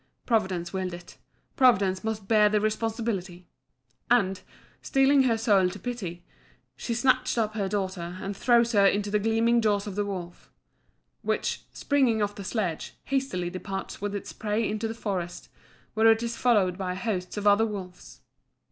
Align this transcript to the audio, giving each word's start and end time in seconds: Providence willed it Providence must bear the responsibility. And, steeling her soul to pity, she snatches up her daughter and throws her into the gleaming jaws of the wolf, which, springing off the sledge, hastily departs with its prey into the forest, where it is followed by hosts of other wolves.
Providence 0.25 0.73
willed 0.73 0.95
it 0.95 1.19
Providence 1.55 2.03
must 2.03 2.27
bear 2.27 2.49
the 2.49 2.59
responsibility. 2.59 3.45
And, 4.09 4.41
steeling 4.81 5.25
her 5.25 5.37
soul 5.37 5.69
to 5.69 5.77
pity, 5.77 6.25
she 6.75 6.95
snatches 6.95 7.37
up 7.37 7.53
her 7.53 7.69
daughter 7.69 8.17
and 8.19 8.35
throws 8.35 8.71
her 8.71 8.87
into 8.87 9.11
the 9.11 9.19
gleaming 9.19 9.61
jaws 9.61 9.85
of 9.85 9.93
the 9.93 10.03
wolf, 10.03 10.51
which, 11.21 11.65
springing 11.71 12.19
off 12.19 12.33
the 12.33 12.43
sledge, 12.43 12.95
hastily 13.03 13.51
departs 13.51 14.01
with 14.01 14.15
its 14.15 14.33
prey 14.33 14.67
into 14.67 14.87
the 14.87 14.95
forest, 14.95 15.49
where 15.93 16.07
it 16.07 16.23
is 16.23 16.35
followed 16.35 16.79
by 16.79 16.95
hosts 16.95 17.37
of 17.37 17.45
other 17.45 17.67
wolves. 17.67 18.21